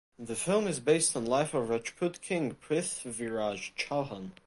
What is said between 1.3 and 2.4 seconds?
of Rajput